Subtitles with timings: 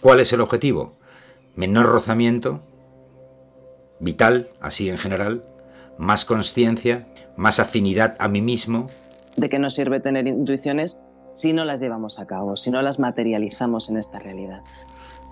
[0.00, 0.96] ¿Cuál es el objetivo?
[1.56, 2.62] Menor rozamiento,
[3.98, 5.44] vital, así en general,
[5.98, 8.86] más conciencia, más afinidad a mí mismo.
[9.36, 11.00] ¿De qué nos sirve tener intuiciones
[11.32, 14.62] si no las llevamos a cabo, si no las materializamos en esta realidad?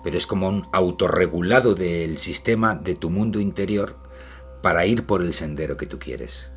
[0.03, 3.95] Pero es como un autorregulado del sistema de tu mundo interior
[4.61, 6.51] para ir por el sendero que tú quieres.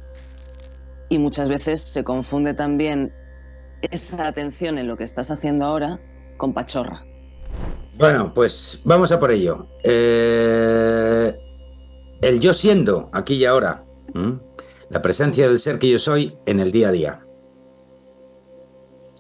[1.09, 3.13] Y muchas veces se confunde también
[3.83, 6.01] esa atención en lo que estás haciendo ahora
[6.37, 7.05] con pachorra.
[8.01, 9.67] Bueno, pues vamos a por ello.
[9.85, 11.39] Eh,
[12.23, 13.85] el yo siendo, aquí y ahora.
[14.89, 17.21] La presencia del ser que yo soy en el día a día.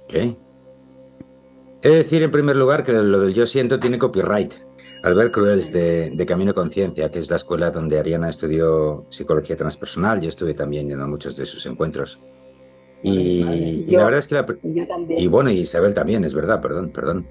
[0.09, 4.55] He de decir en primer lugar que lo del yo siento tiene copyright.
[5.03, 10.23] Albert Cruels de, de Camino Conciencia, que es la escuela donde Ariana estudió psicología transpersonal.
[10.23, 12.19] Yo estuve también yendo a muchos de sus encuentros.
[13.03, 17.27] Y, la verdad es que la, y bueno, Isabel también, es verdad, perdón, perdón.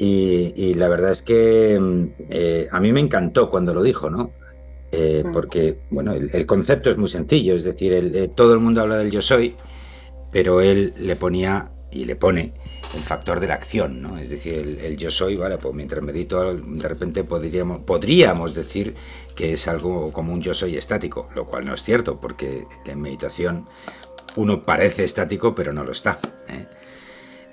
[0.00, 4.30] Y, la verdad es que mm, eh, a mí me encantó cuando lo dijo, ¿no?
[4.92, 8.96] Eh, porque, bueno, el, concepto es muy sencillo, es decir, eh, todo el mundo habla
[8.96, 9.56] del yo soy,
[10.30, 12.54] pero él le ponía y le pone
[12.94, 14.18] el factor de la acción, ¿no?
[14.18, 18.94] Es decir, el, yo soy, vale, pues mientras medito, de repente podríamos, podríamos decir
[19.34, 23.00] que es algo como un yo soy estático, lo cual no es cierto, porque en
[23.00, 23.66] meditación
[24.36, 26.20] uno parece estático, pero no lo está.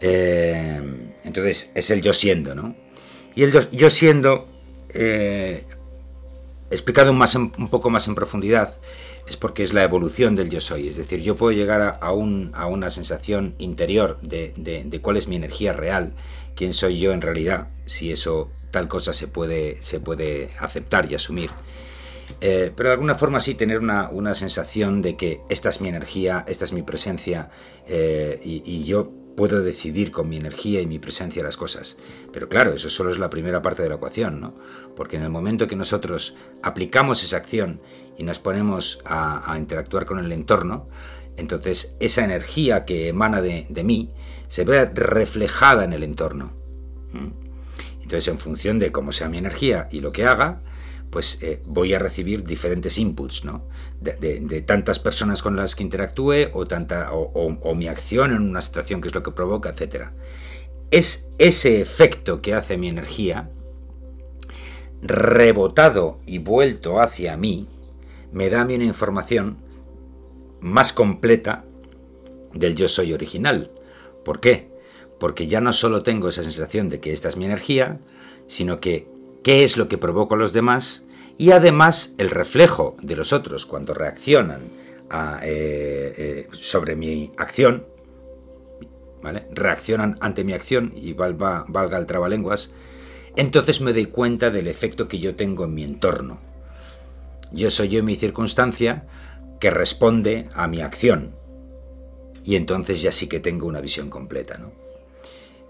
[0.02, 2.76] Entonces, es el yo siendo, ¿no?
[3.36, 4.48] Y el yo, siendo
[6.70, 8.76] explicado más un poco más en profundidad,
[9.28, 10.88] es porque es la evolución del yo soy.
[10.88, 15.36] Es decir, yo puedo llegar a, un, a una sensación interior de, cuál es mi
[15.36, 16.14] energía real,
[16.56, 19.80] quién soy yo en realidad, si eso tal cosa se puede,
[20.60, 21.50] aceptar y asumir.
[22.42, 26.44] Eh, pero de alguna forma sí tener una, sensación de que esta es mi energía,
[26.48, 27.50] esta es mi presencia
[27.88, 31.98] eh, y yo puedo decidir con mi energía y mi presencia las cosas.
[32.32, 34.56] Pero claro, eso solo es la primera parte de la ecuación, ¿no?
[34.96, 37.82] Porque en el momento que nosotros aplicamos esa acción
[38.18, 40.88] y nos ponemos a, interactuar con el entorno,
[41.38, 44.14] entonces esa energía que emana de, mí
[44.48, 46.54] se ve reflejada en el entorno.
[48.02, 50.62] Entonces, en función de cómo sea mi energía y lo que haga,
[51.16, 53.64] pues eh, voy a recibir diferentes inputs, ¿no?
[54.02, 59.00] De, tantas personas con las que interactúe o, tanta, o, mi acción en una situación
[59.00, 60.08] que es lo que provoca, etc.
[60.92, 63.50] Es ese efecto que hace mi energía,
[65.02, 67.70] rebotado y vuelto hacia mí,
[68.34, 69.60] me da a mí una información
[70.60, 71.64] más completa
[72.54, 73.72] del yo soy original.
[74.26, 74.70] ¿Por qué?
[75.18, 78.02] Porque ya no solo tengo esa sensación de que esta es mi energía,
[78.48, 79.15] sino que
[79.46, 81.06] qué es lo que provoco a los demás
[81.38, 84.64] y además el reflejo de los otros cuando reaccionan
[85.44, 87.86] eh, eh, sobre mi acción,
[89.22, 89.46] ¿vale?
[89.52, 92.72] reaccionan ante mi acción y valga, valga el trabalenguas,
[93.36, 96.40] entonces me doy cuenta del efecto que yo tengo en mi entorno.
[97.52, 99.06] Yo soy yo en mi circunstancia
[99.60, 101.36] que responde a mi acción.
[102.44, 104.58] Y entonces ya sí que tengo una visión completa.
[104.58, 104.72] ¿no?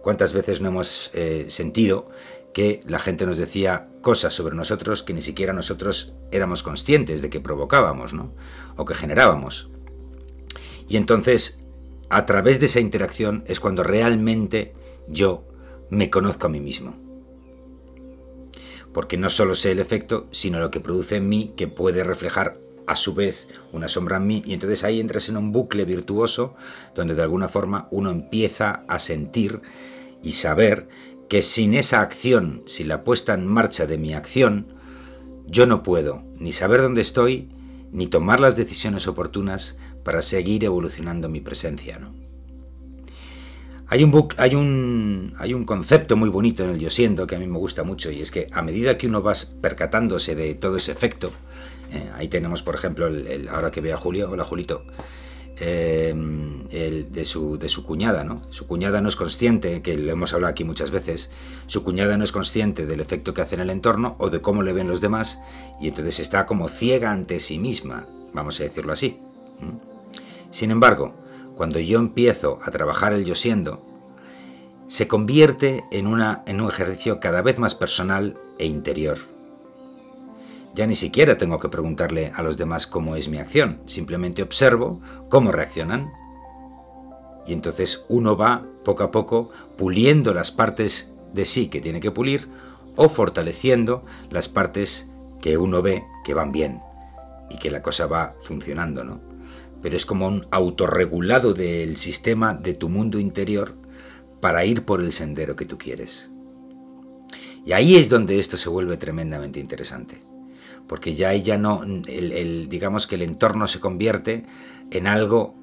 [0.06, 2.12] ¿Cuántas veces no hemos eh, sentido
[2.56, 7.30] que la gente nos decía cosas sobre nosotros que ni siquiera nosotros éramos conscientes de
[7.30, 8.34] que provocábamos, ¿no?
[8.78, 9.70] O que generábamos.
[10.88, 11.60] Y entonces,
[12.10, 14.74] a través de esa interacción es cuando realmente
[15.10, 15.46] yo
[15.90, 16.96] me conozco a mí mismo.
[18.94, 22.58] Porque no solo sé el efecto, sino lo que produce en mí, que puede reflejar
[22.88, 26.56] a su vez una sombra en mí, y entonces ahí entras en un bucle virtuoso
[26.96, 29.60] donde de alguna forma uno empieza a sentir
[30.24, 30.88] y saber
[31.30, 34.68] que sin esa acción, sin la puesta en marcha de mi acción,
[35.48, 37.50] yo no puedo ni saber dónde estoy,
[37.92, 41.98] ni tomar las decisiones oportunas para seguir evolucionando mi presencia.
[42.00, 42.14] ¿no?
[43.88, 47.40] Hay, un hay, un, hay un concepto muy bonito en el yo siendo que a
[47.40, 50.78] mí me gusta mucho y es que a medida que uno va percatándose de todo
[50.78, 51.32] ese efecto,
[51.92, 53.08] eh, ahí tenemos por ejemplo,
[53.52, 54.84] ahora que veo a Julio, hola Julito,
[55.58, 58.42] Em, el, de, su, de su cuñada, ¿no?
[58.50, 61.30] Su cuñada no es consciente, que lo hemos hablado aquí muchas veces,
[61.68, 64.64] su cuñada no es consciente del efecto que hace en el entorno o de cómo
[64.64, 65.40] le ven los demás
[65.80, 69.18] y entonces está como ciega ante sí misma, vamos a decirlo así.
[70.52, 71.16] Sin embargo,
[71.56, 73.82] cuando yo empiezo a trabajar el yo siendo,
[74.90, 79.35] se convierte en, una, en un ejercicio cada vez más personal e interior
[80.76, 85.02] ya ni siquiera tengo que preguntarle a los demás cómo es mi acción, simplemente observo
[85.30, 86.12] cómo reaccionan.
[87.48, 92.12] Y entonces uno va poco a poco puliendo las partes de sí que tiene que
[92.12, 92.48] pulir
[92.98, 95.10] o fortaleciendo las partes
[95.42, 96.82] que uno ve que van bien
[97.50, 99.22] y que la cosa va funcionando, ¿no?
[99.82, 103.76] Pero es como un autorregulado del sistema de tu mundo interior
[104.42, 106.32] para ir por el sendero que tú quieres.
[107.66, 110.35] Y ahí es donde esto se vuelve tremendamente interesante.
[110.88, 114.46] Porque ya ya no, el, digamos que el entorno se convierte
[114.92, 115.56] en algo,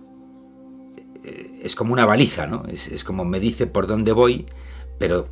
[1.25, 2.65] eh, es como una baliza, ¿no?
[2.67, 4.47] Es, como me dice por dónde voy,
[4.99, 5.29] pero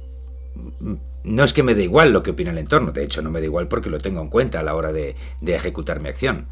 [1.25, 3.41] no es que me dé igual lo que opina el entorno, de hecho no me
[3.41, 6.47] da igual porque lo tengo en cuenta a la hora de, ejecutar mi acción.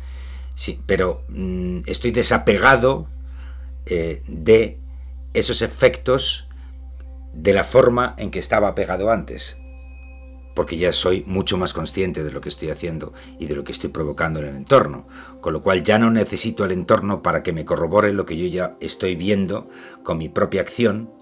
[0.54, 3.08] Sí, pero mm, estoy desapegado
[3.86, 4.80] eh, de
[5.32, 6.48] esos efectos
[7.32, 9.56] de la forma en que estaba pegado antes
[10.58, 13.70] porque ya soy mucho más consciente de lo que estoy haciendo y de lo que
[13.70, 15.06] estoy provocando en el entorno,
[15.40, 18.44] con lo cual ya no necesito el entorno para que me corrobore lo que yo
[18.48, 19.68] ya estoy viendo
[20.02, 21.12] con mi propia acción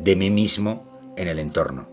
[0.00, 1.88] de mí mismo en el entorno.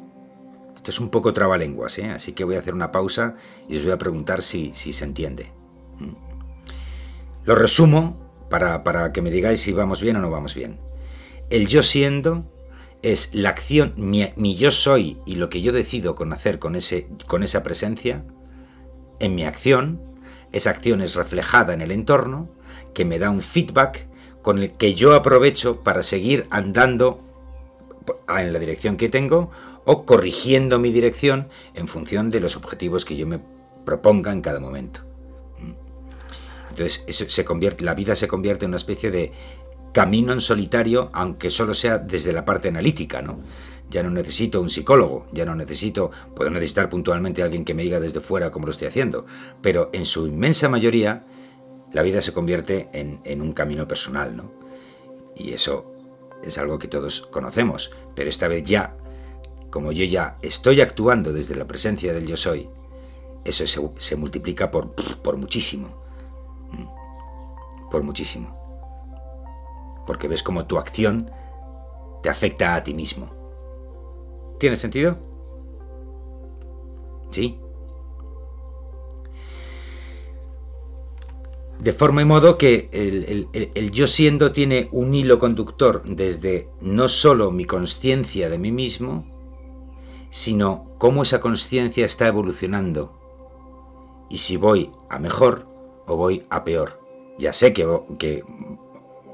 [0.75, 2.09] Esto es un poco trabalenguas, ¿eh?
[2.09, 3.35] así que voy a hacer una pausa
[3.69, 5.51] y os voy a preguntar si, si se entiende.
[7.45, 8.17] Lo resumo
[8.49, 10.79] para, para que me digáis si vamos bien o no vamos bien.
[11.51, 12.51] El yo siendo
[13.01, 17.07] es la acción, mi, yo soy y lo que yo decido con hacer con, ese,
[17.27, 18.23] con esa presencia,
[19.19, 20.01] en mi acción,
[20.51, 22.49] esa acción es reflejada en el entorno,
[22.93, 24.07] que me da un feedback
[24.41, 27.21] con el que yo aprovecho para seguir andando
[28.27, 29.51] en la dirección que tengo
[29.85, 33.39] o corrigiendo mi dirección en función de los objetivos que yo me
[33.85, 35.01] proponga en cada momento.
[36.69, 39.31] Entonces, eso se convierte, la vida se convierte en una especie de
[39.97, 43.39] camino en solitario, aunque solo sea desde la parte analítica, ¿no?
[43.89, 47.81] Ya no necesito un psicólogo, ya no necesito, puedo necesitar puntualmente a alguien que me
[47.81, 49.25] diga desde fuera cómo lo estoy haciendo,
[49.59, 51.25] pero en su inmensa mayoría
[51.93, 54.51] la vida se convierte en, un camino personal, ¿no?
[55.35, 55.91] Y eso
[56.43, 58.95] es algo que todos conocemos, pero esta vez ya,
[59.71, 62.69] como yo ya estoy actuando desde la presencia del yo soy,
[63.45, 65.89] eso se, se multiplica por, por muchísimo,
[67.89, 68.66] por muchísimo
[70.07, 71.29] porque ves cómo tu acción
[72.23, 73.29] te afecta a ti mismo.
[74.59, 75.19] ¿Tiene sentido?
[77.29, 77.59] Sí.
[81.79, 87.51] De forma y modo que el, yo siendo tiene un hilo conductor desde no solo
[87.51, 89.27] mi conciencia de mí mismo,
[90.31, 93.13] sino cómo esa conciencia está evolucionando
[94.29, 95.67] y si voy a mejor
[96.07, 96.99] o voy a peor.
[97.37, 97.87] Ya sé que,
[98.17, 98.43] que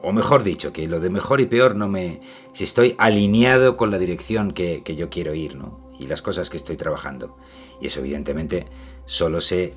[0.03, 2.19] o mejor dicho, que lo de mejor y peor no me...
[2.51, 5.89] si estoy alineado con la dirección que, yo quiero ir, ¿no?
[5.97, 7.37] Y las cosas que estoy trabajando.
[7.79, 8.67] Y eso evidentemente
[9.05, 9.75] solo se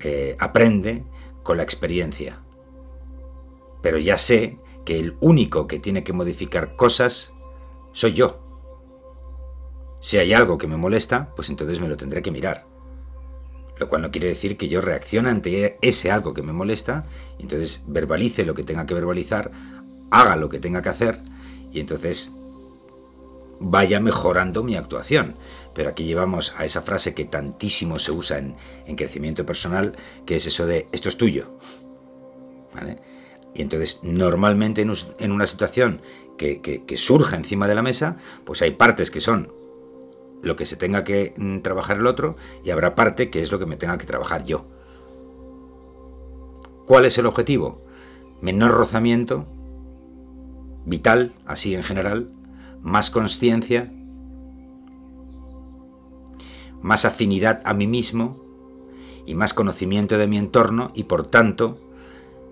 [0.00, 1.04] eh, aprende
[1.44, 2.40] con la experiencia.
[3.80, 7.32] Pero ya sé que el único que tiene que modificar cosas
[7.92, 8.40] soy yo.
[10.00, 12.66] Si hay algo que me molesta, pues entonces me lo tendré que mirar
[13.80, 17.06] lo cual no quiere decir que yo reaccione ante ese algo que me molesta,
[17.38, 19.50] y entonces verbalice lo que tenga que verbalizar,
[20.10, 21.18] haga lo que tenga que hacer,
[21.72, 22.30] y entonces
[23.58, 25.34] vaya mejorando mi actuación.
[25.74, 29.96] Pero aquí llevamos a esa frase que tantísimo se usa en, crecimiento personal,
[30.26, 31.56] que es eso de esto es tuyo.
[33.54, 36.02] Y entonces normalmente en, una situación
[36.36, 39.59] que, que surja encima de la mesa, pues hay partes que son
[40.42, 43.58] lo que se tenga que mm, trabajar el otro y habrá parte que es lo
[43.58, 44.66] que me tenga que trabajar yo.
[46.86, 47.82] ¿Cuál es el objetivo?
[48.40, 49.46] Menor rozamiento,
[50.84, 52.32] vital, así en general,
[52.82, 53.92] más conciencia,
[56.82, 58.40] más afinidad a mí mismo
[59.26, 61.78] y más conocimiento de mi entorno y por tanto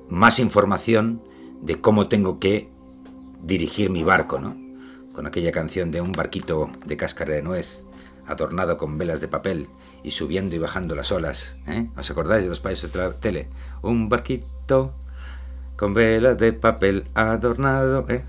[0.09, 1.23] más información
[1.63, 2.71] de cómo tengo que
[3.43, 4.68] dirigir mi barco, ¿no?
[5.19, 7.83] Con aquella canción de un barquito de cáscara de nuez,
[8.29, 9.67] adornado con velas de papel
[10.05, 11.57] y subiendo y bajando las olas.
[11.67, 11.89] ¿eh?
[11.97, 13.49] ¿Os acordáis de los países de la tele?
[13.83, 14.93] Un barquito
[15.75, 18.23] con velas de papel adornado ¿eh?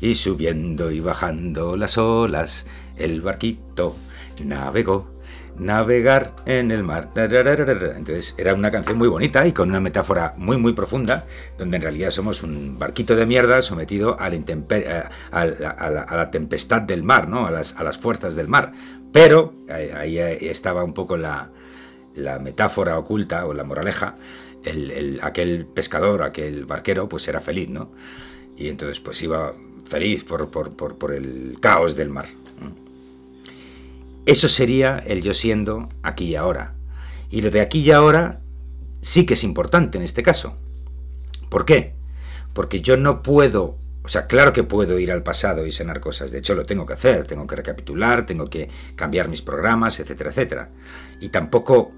[0.00, 2.68] y subiendo y bajando las olas.
[2.96, 3.96] El barquito
[4.44, 5.15] navegó
[5.58, 7.10] navegar en el mar.
[7.14, 11.26] Entonces era una canción muy bonita y con una metáfora muy muy profunda,
[11.58, 14.30] donde en realidad somos un barquito de mierda sometido a
[15.40, 17.46] la, tempestad del mar, ¿no?
[17.46, 18.72] a, las, fuerzas del mar.
[19.12, 21.50] Pero ahí estaba un poco la,
[22.40, 24.16] metáfora oculta o la moraleja.
[24.64, 27.92] El, aquel pescador, aquel barquero, pues era feliz, ¿no?
[28.56, 32.26] Y entonces pues iba feliz por el caos del mar.
[34.26, 36.74] Eso sería el yo siendo aquí y ahora.
[37.30, 38.40] Y lo de aquí y ahora
[39.00, 40.56] sí que es importante en este caso.
[41.48, 41.94] ¿Por qué?
[42.52, 46.32] Porque yo no puedo, o sea, claro que puedo ir al pasado y sanar cosas,
[46.32, 50.30] de hecho lo tengo que hacer, tengo que recapitular, tengo que cambiar mis programas, etcétera,
[50.30, 50.70] etcétera.
[51.20, 51.92] Y tampoco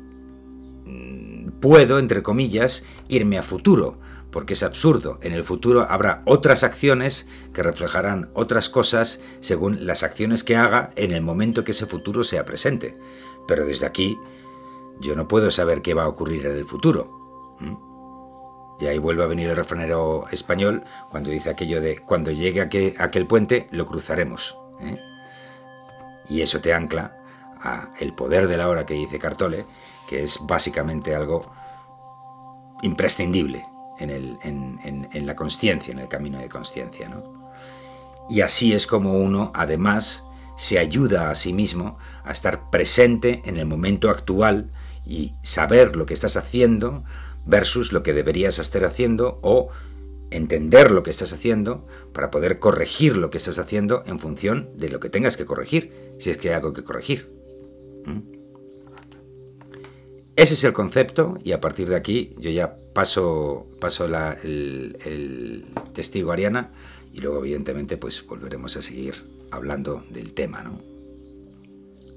[1.60, 3.98] puedo, entre comillas, irme a futuro,
[4.30, 5.18] porque es absurdo.
[5.22, 10.90] En el futuro habrá otras acciones que reflejarán otras cosas según las acciones que haga
[10.96, 12.96] en el momento que ese futuro sea presente.
[13.46, 14.18] Pero desde aquí
[15.00, 17.16] yo no puedo saber qué va a ocurrir en el futuro.
[18.80, 23.04] Y ahí vuelve a venir el refranero español cuando dice aquello de cuando llegue a
[23.04, 24.56] aquel, puente lo cruzaremos.
[24.80, 24.96] ¿eh?
[26.28, 27.16] Y eso te ancla
[27.60, 29.64] a el poder de la hora que dice Cartole,
[30.08, 31.50] que es básicamente algo
[32.82, 33.66] imprescindible
[33.98, 37.10] en, el, en, la conciencia, en el camino de conciencia.
[38.30, 40.24] Y así es como uno, además,
[40.56, 44.70] se ayuda a sí mismo a estar presente en el momento actual
[45.06, 47.04] y saber lo que estás haciendo
[47.46, 49.68] versus lo que deberías estar haciendo o
[50.30, 54.90] entender lo que estás haciendo para poder corregir lo que estás haciendo en función de
[54.90, 57.32] lo que tengas que corregir, si es que hay algo que corregir.
[60.38, 66.30] Ese es el concepto y a partir de aquí yo ya paso, paso el, testigo
[66.30, 66.70] Ariana
[67.12, 69.14] y luego evidentemente pues volveremos a seguir
[69.50, 70.78] hablando del tema, ¿no?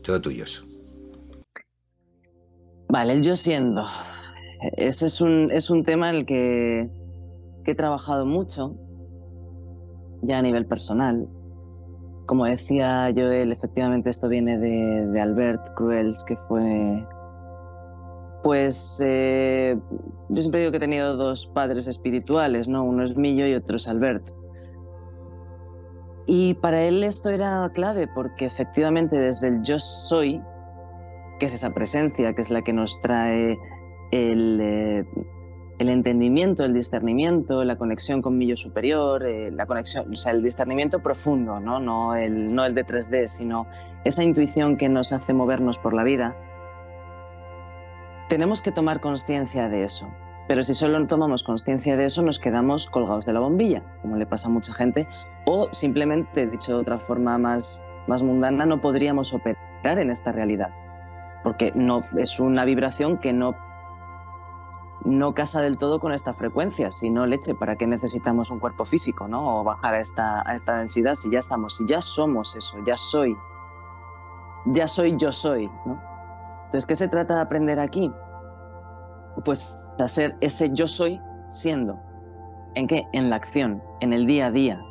[0.04, 0.63] Todo tuyos.
[2.90, 3.88] Vale, el yo siendo.
[4.78, 6.92] Ese es un, es un tema en el que,
[7.66, 8.75] he trabajado mucho,
[10.22, 11.28] ya a nivel personal.
[12.28, 17.04] Como decía Joel, efectivamente esto viene de Albert Cruels, que fue
[18.43, 19.77] pues eh,
[20.29, 22.83] yo siempre digo que he tenido dos padres espirituales, ¿no?
[22.83, 24.31] Uno es Millo y otro es Albert.
[26.25, 30.41] Y para él esto era clave porque efectivamente desde el yo soy,
[31.39, 33.57] que es esa presencia, que es la que nos trae
[34.12, 35.05] el, eh,
[35.79, 41.00] entendimiento, el discernimiento, la conexión con mi superior, eh, la conexión, o sea, el discernimiento
[41.00, 41.79] profundo, ¿no?
[41.79, 43.67] No, el, no el de 3D, sino
[44.05, 46.36] esa intuición que nos hace movernos por la vida
[48.31, 50.07] tenemos que tomar conciencia de eso.
[50.47, 54.25] Pero si solo tomamos conciencia de eso, nos quedamos colgados de la bombilla, como le
[54.25, 55.05] pasa a mucha gente,
[55.45, 60.69] o simplemente, dicho de otra forma más, más mundana, no podríamos operar en esta realidad,
[61.43, 63.53] porque no, es una vibración que no,
[65.03, 68.85] no casa del todo con esta frecuencia, si no leche, ¿para qué necesitamos un cuerpo
[68.85, 69.59] físico, ¿no?
[69.59, 72.95] o bajar a esta, a esta densidad si ya estamos, si ya somos eso, ya
[72.95, 73.35] soy,
[74.67, 76.11] ya soy, yo soy, ¿no?
[76.72, 78.10] Entonces, ¿qué se trata de aprender aquí?
[79.44, 82.00] Pues hacer ese yo soy siendo.
[82.75, 83.08] ¿En qué?
[83.12, 84.82] En la acción, en el día a día.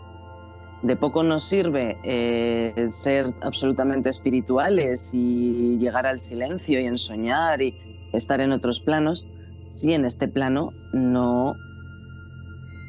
[0.83, 7.75] De poco nos sirve eh, ser absolutamente espirituales y llegar al silencio y ensoñar y
[8.13, 9.27] estar en otros planos
[9.71, 11.55] si en este plano no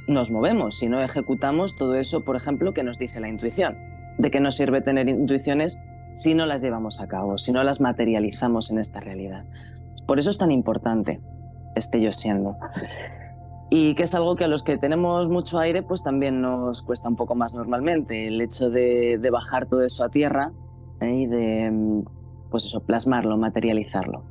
[0.09, 3.77] nos movemos, si no ejecutamos todo eso, por ejemplo, que nos dice la intuición.
[4.17, 5.79] ¿De qué nos sirve tener intuiciones
[6.13, 9.45] si no las llevamos a cabo, si no las materializamos en esta realidad.
[10.05, 11.21] Por eso es tan importante
[11.75, 12.57] este yo siendo.
[13.73, 17.07] Y que es algo que a los que tenemos mucho aire, pues también nos cuesta
[17.07, 18.27] un poco más normalmente.
[18.27, 20.51] El hecho de, bajar todo eso a tierra
[20.99, 21.13] ¿eh?
[21.15, 22.03] y de,
[22.49, 24.25] pues eso, plasmarlo, materializarlo.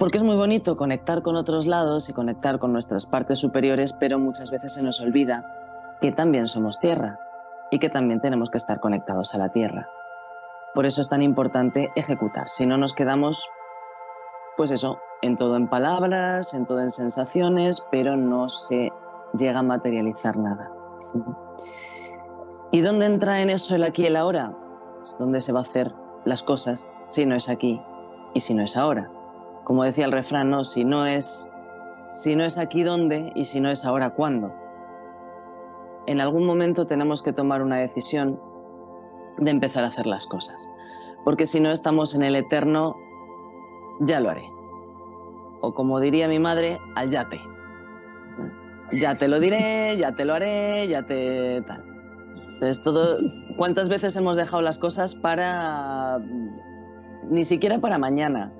[0.00, 4.18] Porque es muy bonito conectar con otros lados y conectar con nuestras partes superiores, pero
[4.18, 5.46] muchas veces se nos olvida
[6.00, 7.20] que también somos tierra
[7.70, 9.88] y que también tenemos que estar conectados a la Tierra.
[10.74, 13.48] Por eso es tan importante ejecutar, si no nos quedamos,
[14.56, 18.92] pues eso, en todo en palabras, en todo en sensaciones, pero no se
[19.36, 20.70] llega a materializar nada.
[22.70, 24.52] ¿Y dónde entra en eso el aquí y el ahora?
[25.18, 25.94] ¿Dónde se va a hacer
[26.24, 27.80] las cosas si no es aquí
[28.34, 29.10] y si no es ahora?
[29.64, 31.50] Como decía el refrán, no, si no es
[32.12, 34.52] si no es aquí dónde y si no es ahora cuándo
[36.06, 38.40] en algún momento tenemos que tomar una decisión
[39.38, 40.70] de empezar a hacer las cosas.
[41.24, 42.96] Porque si no estamos en el eterno,
[44.00, 44.44] ya lo haré.
[45.60, 47.40] O como diría mi madre, al yate.
[48.92, 51.84] Ya te lo diré, ya te lo haré, ya te tal.
[52.54, 53.18] Entonces, todo,
[53.56, 56.18] ¿cuántas veces hemos dejado las cosas para...
[57.28, 58.52] ni siquiera para mañana?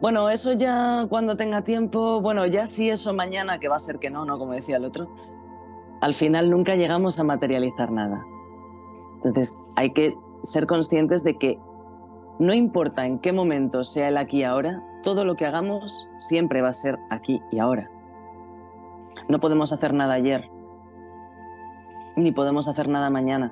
[0.00, 3.98] Bueno, eso ya cuando tenga tiempo, bueno, ya sí eso mañana, que va a ser
[3.98, 4.38] que no, ¿no?
[4.38, 5.08] Como decía el otro
[6.04, 8.26] al final nunca llegamos a materializar nada.
[9.22, 11.58] Entonces hay que ser conscientes de que
[12.38, 16.60] no importa en qué momento sea el aquí y ahora, todo lo que hagamos siempre
[16.60, 17.90] va a ser aquí y ahora.
[19.30, 20.50] No podemos hacer nada ayer,
[22.16, 23.50] ni podemos hacer nada mañana.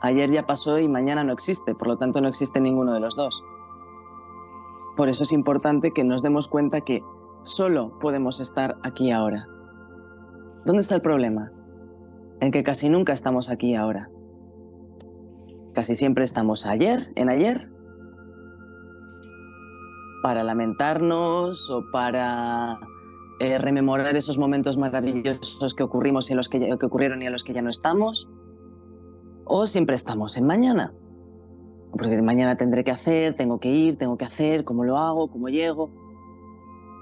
[0.00, 3.14] Ayer ya pasó y mañana no existe, por lo tanto no existe ninguno de los
[3.14, 3.44] dos.
[4.96, 7.04] Por eso es importante que nos demos cuenta que
[7.42, 9.51] solo podemos estar aquí ahora.
[10.64, 11.52] ¿Dónde está el problema?
[12.40, 14.10] En que casi nunca estamos aquí ahora.
[15.74, 17.70] Casi siempre estamos ayer, en ayer,
[20.22, 22.78] para lamentarnos o para
[23.40, 27.32] eh, rememorar esos momentos maravillosos que ocurrimos y en los que, que ocurrieron y en
[27.32, 28.28] los que ya no estamos,
[29.44, 30.94] o siempre estamos en mañana.
[31.90, 35.48] Porque mañana tendré que hacer, tengo que ir, tengo que hacer, cómo lo hago, cómo
[35.48, 35.90] llego,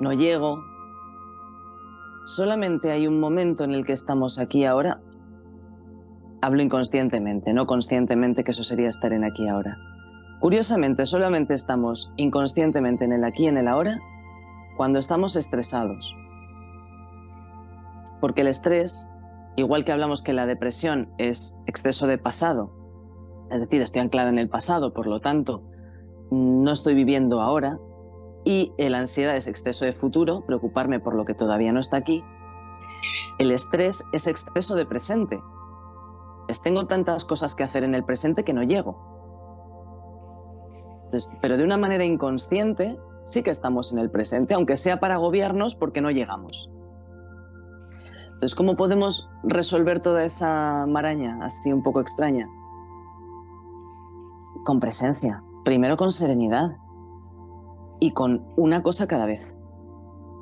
[0.00, 0.70] no llego.
[2.25, 5.00] Solamente hay un momento en el que estamos aquí ahora.
[6.43, 9.77] Hablo inconscientemente, no conscientemente, que eso sería estar en aquí ahora.
[10.41, 13.99] Curiosamente, solamente estamos inconscientemente en el aquí y en el ahora
[14.77, 16.15] cuando estamos estresados.
[18.21, 19.11] Porque el estrés,
[19.57, 22.73] igual que hablamos que la depresión es exceso de pasado,
[23.50, 25.65] es decir, estoy anclado en el pasado, por lo tanto,
[26.31, 27.79] no estoy viviendo ahora,
[28.50, 32.25] y la ansiedad es exceso de futuro, preocuparme por lo que todavía no está aquí,
[33.38, 35.40] el estrés es exceso de presente.
[36.49, 39.09] Es tengo tantas cosas que hacer en el presente que no llego.
[41.40, 45.76] pero de una manera inconsciente sí que estamos en el presente, aunque sea para agobiarnos
[45.76, 46.71] porque no llegamos.
[48.35, 52.49] Entonces, ¿cómo podemos resolver toda esa maraña así un poco extraña?
[54.64, 56.76] Con presencia, primero con serenidad
[58.00, 59.59] y con una cosa cada vez.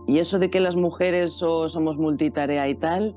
[0.07, 3.15] Y eso de que las mujeres somos multitarea y tal,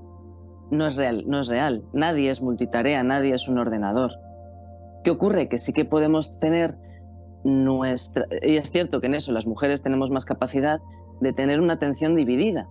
[0.72, 1.86] no es real, no es real.
[1.94, 4.12] Nadie es multitarea, nadie es un ordenador.
[5.04, 5.48] ¿Qué ocurre?
[5.48, 6.78] Que sí que podemos tener
[7.44, 8.26] nuestra...
[8.42, 10.80] Y es cierto que en eso las mujeres tenemos más capacidad
[11.22, 12.68] de tener una atención dividida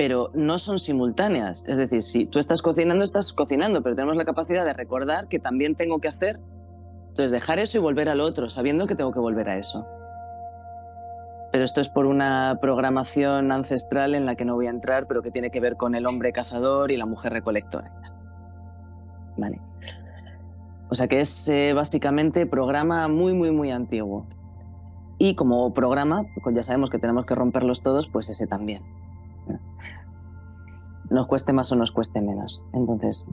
[0.00, 1.62] pero no son simultáneas.
[1.68, 5.38] Es decir, si tú estás cocinando, estás cocinando, pero tenemos la capacidad de recordar que
[5.38, 6.40] también tengo que hacer.
[7.08, 9.86] Entonces, dejar eso y volver al otro, sabiendo que tengo que volver a eso.
[11.52, 15.22] Pero esto es por una programación ancestral en la que no voy a entrar, pero
[15.22, 17.92] que tiene que ver con el hombre cazador y la mujer recolectora.
[19.36, 19.60] Vale.
[20.88, 24.26] O sea que es eh, básicamente programa muy, muy, muy antiguo.
[25.18, 28.82] Y como programa, pues ya sabemos que tenemos que romperlos todos, pues ese también
[31.10, 32.64] nos cueste más o nos cueste menos.
[32.72, 33.28] Entonces,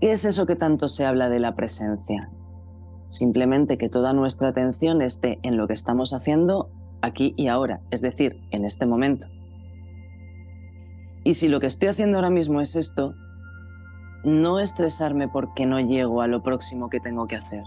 [0.00, 2.30] ¿qué es eso que tanto se habla de la presencia?
[3.06, 6.70] Simplemente que toda nuestra atención esté en lo que estamos haciendo
[7.02, 9.26] aquí y ahora, es decir, en este momento.
[11.24, 13.14] Y si lo que estoy haciendo ahora mismo es esto,
[14.24, 17.64] no estresarme porque no llego a lo próximo que tengo que hacer,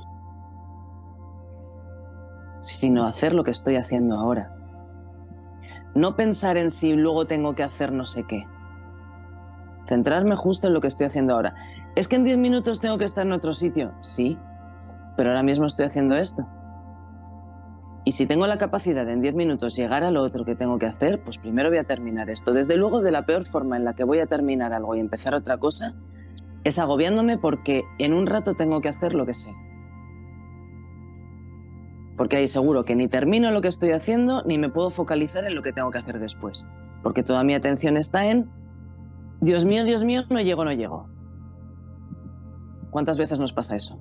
[2.61, 4.55] sino hacer lo que estoy haciendo ahora.
[5.93, 8.45] No pensar en si luego tengo que hacer no sé qué.
[9.87, 11.55] Centrarme justo en lo que estoy haciendo ahora.
[11.95, 13.93] ¿Es que en 10 minutos tengo que estar en otro sitio?
[14.01, 14.37] Sí,
[15.15, 16.45] pero ahora mismo estoy haciendo esto.
[18.05, 20.77] Y si tengo la capacidad de en 10 minutos llegar a lo otro que tengo
[20.77, 22.53] que hacer, pues primero voy a terminar esto.
[22.53, 25.33] Desde luego, de la peor forma en la que voy a terminar algo y empezar
[25.33, 25.95] otra cosa,
[26.63, 29.51] es agobiándome porque en un rato tengo que hacer lo que sé
[32.17, 35.55] porque ahí seguro que ni termino lo que estoy haciendo ni me puedo focalizar en
[35.55, 36.65] lo que tengo que hacer después,
[37.03, 38.49] porque toda mi atención está en,
[39.41, 41.09] Dios mío, Dios mío, no llego, no llego.
[42.89, 43.99] ¿Cuántas veces nos pasa eso?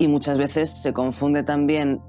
[0.00, 2.02] Y muchas veces se confunde también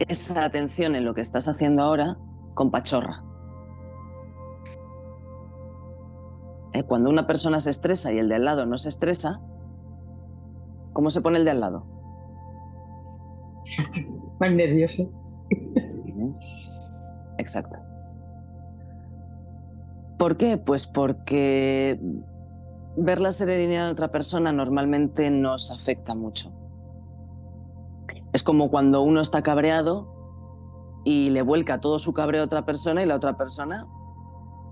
[0.00, 2.18] esa atención en lo que estás haciendo ahora
[2.54, 3.22] con pachorra.
[6.72, 9.40] Eh, cuando una persona se estresa y el de al lado no se estresa,
[10.98, 11.86] ¿Cómo se pone el de al lado?
[14.40, 15.12] Más nervioso.
[17.38, 17.76] Exacto.
[20.18, 20.56] ¿Por qué?
[20.56, 22.00] Pues porque
[22.96, 26.52] ver la serenidad de otra persona normalmente nos afecta mucho.
[28.38, 30.06] Es como cuando uno está cabreado
[31.02, 33.88] y le vuelca todo su cabreo a otra persona y la otra persona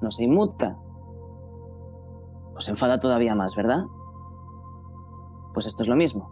[0.01, 0.79] no se inmuta.
[2.53, 3.87] Pues se enfada todavía más, ¿verdad?
[5.53, 6.31] Pues esto es lo mismo.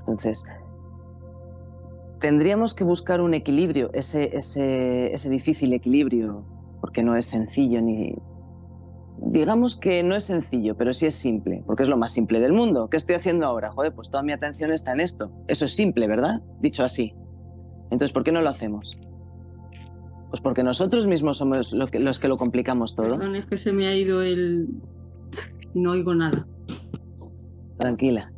[0.00, 0.44] Entonces,
[2.18, 6.44] tendríamos que buscar un equilibrio, ese, ese, ese difícil equilibrio,
[6.82, 8.14] porque no es sencillo ni...
[9.18, 12.52] Digamos que no es sencillo, pero sí es simple, porque es lo más simple del
[12.52, 12.88] mundo.
[12.88, 13.70] ¿Qué estoy haciendo ahora?
[13.70, 15.30] Joder, pues toda mi atención está en esto.
[15.46, 16.40] Eso es simple, ¿verdad?
[16.60, 17.14] Dicho así.
[17.84, 18.98] Entonces, ¿por qué no lo hacemos?
[20.30, 23.18] Pues porque nosotros mismos somos los que, los que lo complicamos todo.
[23.18, 24.68] Perdón, es que se me ha ido el...
[25.74, 26.46] No oigo nada.
[27.78, 28.32] Tranquila.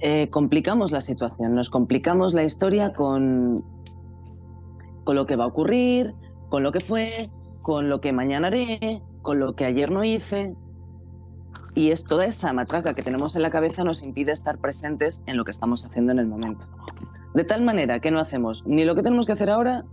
[0.00, 3.64] Eh, complicamos la situación, nos complicamos la historia con,
[5.04, 6.12] con lo que va a ocurrir,
[6.52, 7.30] con lo que fue,
[7.62, 10.54] con lo que mañana haré, con lo que ayer no hice.
[11.74, 15.38] Y es toda esa matraca que tenemos en la cabeza nos impide estar presentes en
[15.38, 16.66] lo que estamos haciendo en el momento.
[17.32, 19.86] De tal manera que no hacemos ni lo que tenemos que hacer ahora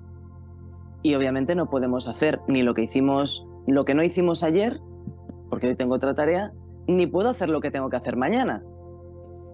[1.01, 4.81] y obviamente no podemos hacer ni lo que hicimos, lo que no hicimos ayer,
[5.49, 6.51] porque hoy tengo otra tarea,
[6.87, 8.65] ni puedo hacer lo que tengo que hacer mañana,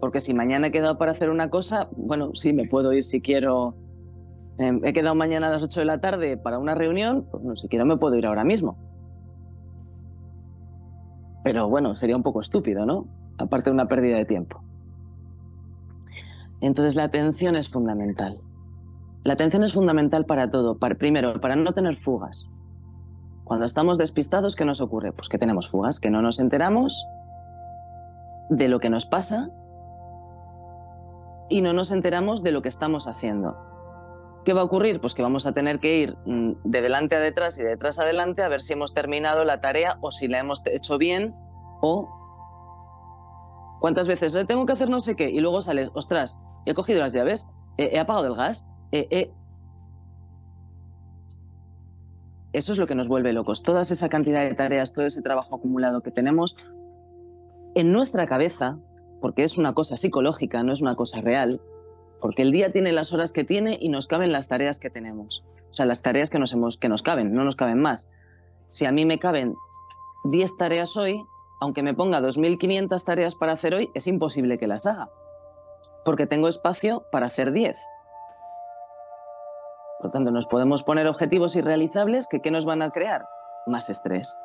[0.01, 3.21] Porque si mañana he quedado para hacer una cosa, bueno, sí, me puedo ir si
[3.21, 3.75] quiero.
[4.57, 7.55] Em, he quedado mañana a las 8 de la tarde para una reunión, pues no,
[7.55, 8.77] si quiero me puedo ir ahora mismo.
[11.43, 13.05] Pero bueno, sería un poco estúpido, ¿no?
[13.37, 14.61] Aparte de una pérdida de tiempo.
[16.61, 18.39] Entonces la atención es fundamental.
[19.23, 20.77] La atención es fundamental para todo.
[20.97, 22.49] primero, para no tener fugas.
[23.43, 25.11] Cuando estamos despistados, ¿qué nos ocurre?
[25.11, 27.05] Pues que tenemos fugas, que no nos enteramos
[28.49, 29.49] de lo que nos pasa
[31.49, 33.74] y no nos enteramos de lo que estamos haciendo.
[34.45, 35.01] ¿Qué va a ocurrir?
[35.01, 37.97] Pues que vamos a tener que ir mm, de delante a detrás y de detrás
[37.97, 41.33] a adelante a ver si hemos terminado la tarea o si la hemos hecho bien
[41.81, 42.07] o
[43.81, 46.99] cuántas veces eh, tengo que hacer no sé qué y luego sales, ostras, he cogido
[46.99, 48.67] las llaves, he apagado el gas,
[52.53, 53.63] eso es lo que nos vuelve locos.
[53.63, 56.55] Toda esa cantidad de tareas, todo ese trabajo acumulado que tenemos
[57.75, 58.77] en nuestra cabeza,
[59.19, 61.59] porque es una cosa psicológica, no es una cosa real,
[62.25, 65.43] porque el día tiene las horas que tiene y nos caben las tareas que tenemos.
[65.69, 68.09] O sea, las tareas que nos, hemos, que nos caben, no nos caben más.
[68.69, 69.53] Si a mí me caben
[70.23, 71.23] 10 tareas hoy,
[71.61, 75.11] aunque me ponga 2.500 tareas para hacer hoy, es imposible que las haga,
[76.03, 77.77] porque tengo espacio para hacer 10.
[79.99, 83.27] Por lo tanto, nos podemos poner objetivos irrealizables que ¿qué nos van a crear?
[83.67, 84.35] Más estrés.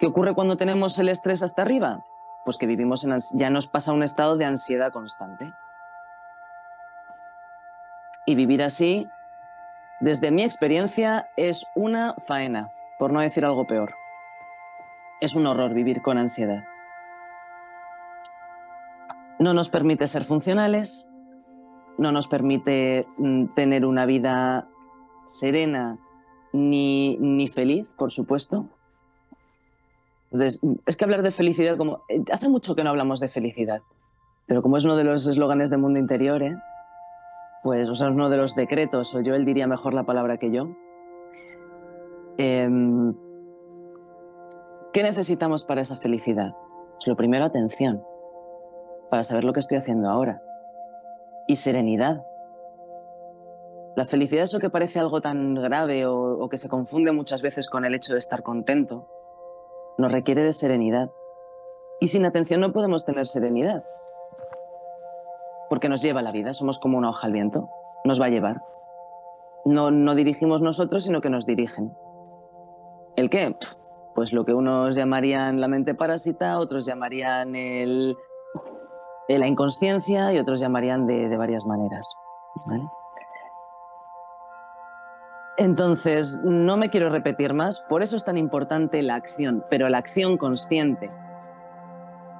[0.00, 2.04] ¿Qué ocurre cuando tenemos el estrés hasta arriba?
[2.44, 5.52] Pues que vivimos en, ya nos pasa un estado de ansiedad constante.
[8.26, 9.06] Y vivir así,
[10.00, 13.94] desde mi experiencia, es una faena, por no decir algo peor.
[15.20, 16.64] Es un horror vivir con ansiedad.
[19.38, 21.08] No nos permite ser funcionales,
[21.98, 24.68] no nos permite mm, tener una vida
[25.24, 25.98] serena
[26.52, 28.66] ni, ni feliz, por supuesto.
[30.32, 33.82] Entonces, es que hablar de felicidad, como eh, hace mucho que no hablamos de felicidad,
[34.46, 36.56] pero como es uno de los eslóganes de Mundo Interior, ¿eh?
[37.66, 40.52] Pues o sea, uno de los decretos, o yo él diría mejor la palabra que
[40.52, 40.68] yo.
[42.38, 43.12] Em,
[44.92, 46.54] ¿Qué necesitamos para esa felicidad?
[46.92, 48.04] Pues lo primero, atención,
[49.10, 50.40] para saber lo que estoy haciendo ahora
[51.48, 52.24] y serenidad.
[53.96, 57.68] La felicidad es lo que parece algo tan grave o, que se confunde muchas veces
[57.68, 59.08] con el hecho de estar contento.
[59.98, 61.10] Nos requiere de serenidad.
[61.98, 63.82] Y sin atención no podemos tener serenidad.
[65.68, 67.68] Porque nos lleva la vida, somos como una hoja al viento.
[68.04, 68.62] Nos va a llevar.
[69.64, 71.92] No, no dirigimos nosotros, sino que nos dirigen.
[73.16, 73.56] ¿El qué?
[74.14, 78.16] Pues lo que unos llamarían la mente parásita, otros llamarían el,
[79.28, 82.14] la inconsciencia y otros llamarían de, varias maneras.
[85.58, 89.98] Entonces, no me quiero repetir más, por eso es tan importante la acción, pero la
[89.98, 91.10] acción consciente.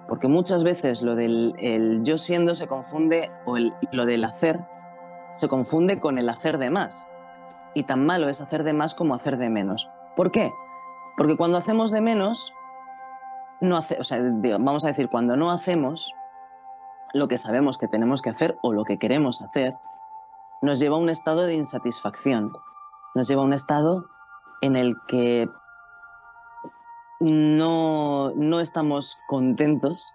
[0.09, 3.57] Porque muchas veces lo del yo siendo se confunde, o
[3.93, 4.65] lo del hacer,
[5.33, 7.11] se confunde con el hacer de más.
[7.75, 9.91] Y tan malo es hacer de más como hacer de menos.
[10.17, 10.53] ¿Por qué?
[11.17, 12.55] Porque cuando hacemos de menos,
[13.61, 14.19] no hace, o sea,
[14.59, 16.15] vamos a decir, cuando no hacemos,
[17.13, 19.77] lo que sabemos que tenemos que hacer o lo que queremos hacer,
[20.63, 22.53] nos lleva a un estado de insatisfacción,
[23.15, 24.07] nos lleva a un estado
[24.61, 25.49] en el que
[27.21, 30.15] no, no estamos contentos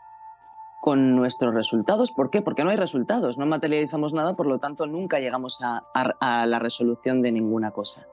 [0.81, 2.11] con nuestros resultados.
[2.11, 2.41] ¿Por qué?
[2.41, 6.59] Porque no hay resultados, no materializamos nada, por lo tanto nunca llegamos a, a, la
[6.59, 8.07] resolución de ninguna cosa.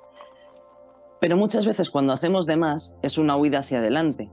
[1.19, 4.31] Pero muchas veces cuando hacemos de más es una huida hacia adelante,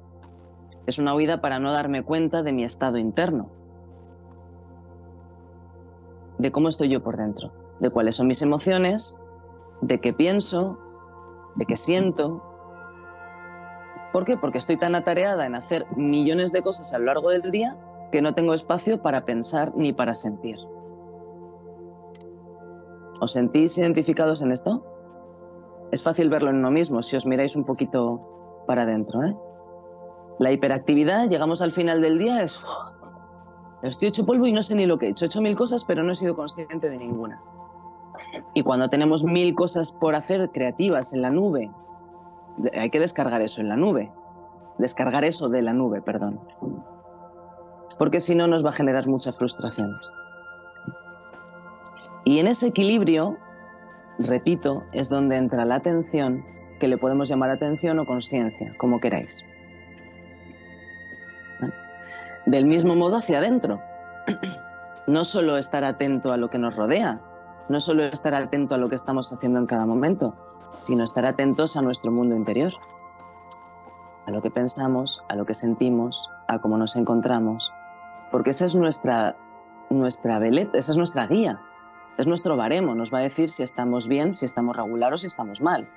[0.85, 3.49] es una huida para no darme cuenta de mi estado interno,
[6.37, 9.17] de cómo estoy yo por dentro, de cuáles son mis emociones,
[9.81, 10.77] de qué pienso,
[11.55, 12.43] de qué siento.
[14.15, 14.37] ¿Por qué?
[14.37, 17.75] Porque estoy tan atareada en hacer millones de cosas a lo largo del día
[18.13, 20.55] que no tengo espacio para pensar ni para sentir.
[23.19, 24.85] ¿Os sentís identificados en esto?
[25.91, 29.21] Es fácil verlo en uno mismo si os miráis un poquito para adentro.
[29.21, 29.35] ¿eh?
[30.39, 32.57] La hiperactividad, llegamos al final del día, es
[33.83, 35.25] Estoy hecho polvo y no sé ni lo que he hecho.
[35.25, 37.43] He hecho mil cosas, pero no he sido consciente de ninguna.
[38.53, 41.69] Y cuando tenemos mil cosas por hacer creativas en la nube,
[42.73, 44.11] hay que descargar eso en la nube.
[44.77, 46.39] Descargar eso de la nube, perdón.
[47.97, 49.93] Porque si no nos va a generar mucha frustración.
[52.25, 53.37] Y en ese equilibrio,
[54.19, 56.43] repito, es donde entra la atención,
[56.79, 59.45] que le podemos llamar atención o conciencia, como queráis
[62.45, 63.81] del mismo modo hacia adentro.
[65.07, 67.21] No solo estar atento a lo que nos rodea,
[67.69, 70.35] no solo estar atento a lo que estamos haciendo en cada momento,
[70.77, 72.73] sino estar atentos a nuestro mundo interior,
[74.25, 77.71] a lo que pensamos, a lo que sentimos, a cómo nos encontramos.
[78.31, 79.37] porque esa es nuestra,
[79.89, 81.61] nuestra veleta, esa es nuestra guía,
[82.17, 85.27] es nuestro baremo, nos va a decir si estamos bien, si estamos regular o si
[85.27, 85.87] estamos mal.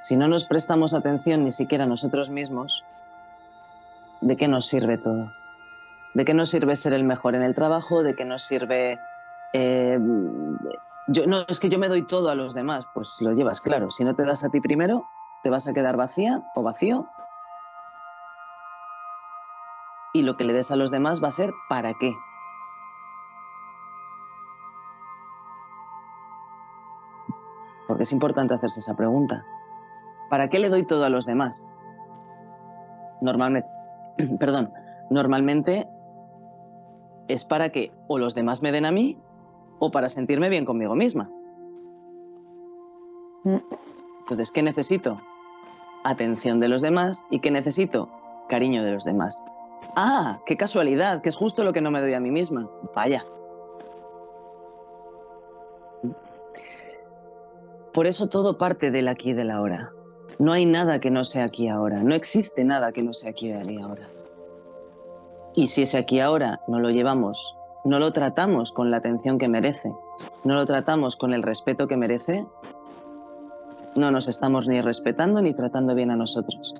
[0.00, 2.84] Si no nos prestamos atención ni siquiera a nosotros mismos,
[4.20, 5.32] ¿de qué nos sirve todo?
[6.14, 8.02] ¿De qué nos sirve ser el mejor en el trabajo?
[8.02, 8.98] ¿De qué nos sirve...
[9.52, 9.98] Eh,
[11.08, 13.90] yo, no, es que yo me doy todo a los demás, pues lo llevas claro.
[13.90, 15.08] Si no te das a ti primero,
[15.42, 17.08] te vas a quedar vacía o vacío.
[20.12, 22.14] Y lo que le des a los demás va a ser ¿para qué?
[27.86, 29.44] Porque es importante hacerse esa pregunta.
[30.28, 31.72] ¿Para qué le doy todo a los demás?
[33.20, 33.68] Normalmente,
[34.40, 34.72] perdón,
[35.10, 35.88] normalmente
[37.28, 39.20] es para que o los demás me den a mí
[39.78, 41.30] o para sentirme bien conmigo misma.
[44.20, 45.18] Entonces, ¿qué necesito?
[46.04, 48.08] Atención de los demás y ¿qué necesito?
[48.48, 49.42] Cariño de los demás.
[49.96, 52.68] Ah, qué casualidad, que es justo lo que no me doy a mí misma.
[52.94, 53.24] Vaya.
[57.92, 59.92] Por eso todo parte del aquí y del ahora.
[60.38, 62.02] No hay nada que no sea aquí ahora.
[62.02, 64.08] No existe nada que no sea aquí y ahora.
[65.54, 67.56] Y si ese aquí ahora no lo llevamos,
[67.86, 69.94] no lo tratamos con la atención que merece,
[70.42, 72.44] no lo tratamos con el respeto que merece,
[73.94, 76.74] no nos estamos ni respetando ni tratando bien a nosotros.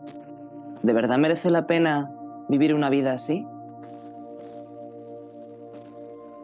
[0.82, 2.12] ¿De verdad merece la pena
[2.48, 3.46] vivir una vida así?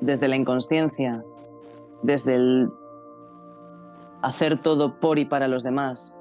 [0.01, 1.25] Desde la inconsciencia,
[2.03, 2.69] desde el
[4.23, 6.17] hacer todo por y para los demás,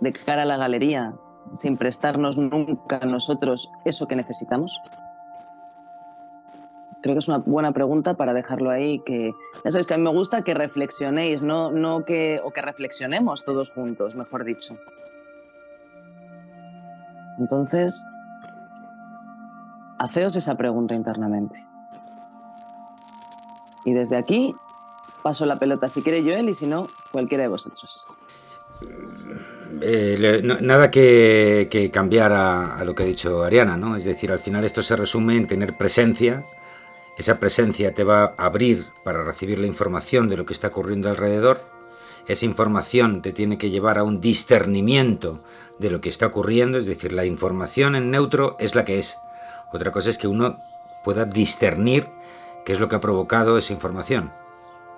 [0.00, 1.14] de cara a la galería,
[1.52, 4.80] sin prestarnos nunca a nosotros eso que necesitamos?
[7.02, 9.32] Creo que es una buena pregunta para dejarlo ahí, que
[9.64, 13.44] ya sabéis que a mí me gusta que reflexionéis, no, no que, o que reflexionemos
[13.44, 14.76] todos juntos, mejor dicho.
[17.38, 18.06] Entonces,
[19.98, 21.66] haceos esa pregunta internamente.
[23.84, 24.54] Y desde aquí
[25.22, 28.06] paso la pelota si quiere Joel y si no, cualquiera de vosotros.
[29.82, 33.96] Eh, nada que, cambiar a, lo que ha dicho Ariana, ¿no?
[33.96, 36.44] Es decir, al final esto se resume en tener presencia.
[37.20, 41.10] Esa presencia te va a abrir para recibir la información de lo que está ocurriendo
[41.10, 41.60] alrededor.
[42.26, 45.44] Esa información te tiene que llevar a un discernimiento
[45.78, 49.18] de lo que está ocurriendo, es decir, la información en neutro es la que es.
[49.70, 50.60] Otra cosa es que uno
[51.04, 52.08] pueda discernir
[52.64, 54.32] qué es lo que ha provocado esa información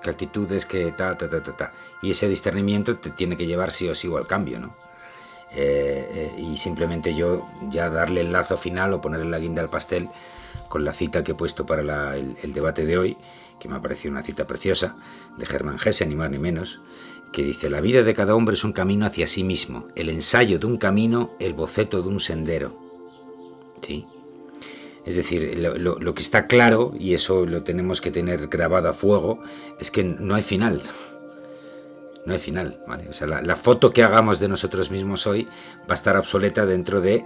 [0.01, 1.73] qué actitudes, que ta, ta, ta, ta, ta.
[2.03, 4.77] Y ese discernimiento te tiene que llevar sí o sí al cambio, ¿no?
[5.55, 9.69] Eh, eh, y simplemente yo ya darle el lazo final o ponerle la guinda al
[9.69, 10.09] pastel
[10.69, 13.19] con la cita que he puesto para el, debate de hoy,
[13.61, 14.97] que me ha parecido una cita preciosa,
[15.37, 16.81] de Germán Hesse, ni más ni menos,
[17.33, 20.59] que dice, la vida de cada hombre es un camino hacia sí mismo, el ensayo
[20.59, 22.79] de un camino, el boceto de un sendero.
[23.83, 24.07] ¿Sí?
[25.05, 29.43] Es decir, lo, que está claro, y eso lo tenemos que tener grabado a fuego,
[29.79, 30.81] es que no hay final.
[32.25, 33.09] No hay final, ¿vale?
[33.09, 35.49] O sea, la, foto que hagamos de nosotros mismos hoy
[35.81, 37.25] va a estar obsoleta dentro de...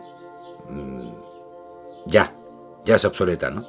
[0.71, 1.11] Mm,
[2.07, 2.35] ya,
[2.85, 3.69] ya es obsoleta, ¿no?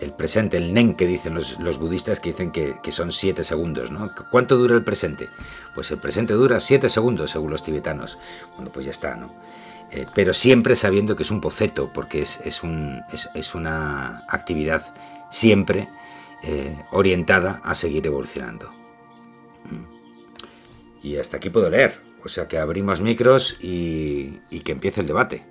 [0.00, 4.10] El presente, el nen que dicen los, budistas, que dicen que, son siete segundos, ¿no?
[4.30, 5.28] ¿Cuánto dura el presente?
[5.74, 8.18] Pues el presente dura siete segundos, según los tibetanos.
[8.56, 9.32] Bueno, pues ya está, ¿no?
[9.90, 13.00] Eh, pero siempre sabiendo que es un boceto, porque es, es, un,
[13.34, 14.94] es, una actividad
[15.30, 15.88] siempre
[16.42, 18.70] eh, orientada a seguir evolucionando.
[21.02, 25.06] Y hasta aquí puedo leer, o sea que abrimos micros y, y que empiece el
[25.06, 25.46] debate.